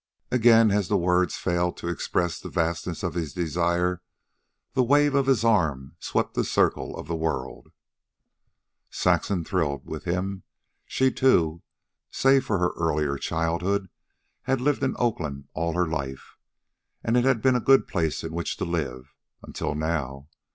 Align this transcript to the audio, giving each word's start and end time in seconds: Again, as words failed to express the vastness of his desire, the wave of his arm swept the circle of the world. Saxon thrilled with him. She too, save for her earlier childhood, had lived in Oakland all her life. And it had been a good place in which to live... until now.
Again, 0.31 0.71
as 0.71 0.89
words 0.89 1.37
failed 1.37 1.77
to 1.77 1.87
express 1.87 2.39
the 2.39 2.49
vastness 2.49 3.03
of 3.03 3.13
his 3.13 3.33
desire, 3.35 4.01
the 4.73 4.81
wave 4.81 5.13
of 5.13 5.27
his 5.27 5.43
arm 5.43 5.95
swept 5.99 6.33
the 6.33 6.43
circle 6.43 6.97
of 6.97 7.07
the 7.07 7.15
world. 7.15 7.71
Saxon 8.89 9.43
thrilled 9.45 9.85
with 9.85 10.05
him. 10.05 10.41
She 10.87 11.11
too, 11.11 11.61
save 12.09 12.45
for 12.45 12.57
her 12.57 12.71
earlier 12.77 13.19
childhood, 13.19 13.89
had 14.49 14.59
lived 14.59 14.81
in 14.81 14.95
Oakland 14.97 15.47
all 15.53 15.73
her 15.73 15.85
life. 15.87 16.35
And 17.03 17.15
it 17.15 17.23
had 17.23 17.39
been 17.39 17.55
a 17.55 17.59
good 17.59 17.87
place 17.87 18.23
in 18.23 18.33
which 18.33 18.57
to 18.57 18.65
live... 18.65 19.13
until 19.43 19.75
now. 19.75 20.29